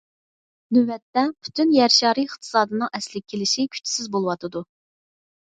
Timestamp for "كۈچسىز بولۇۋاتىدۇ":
3.77-4.65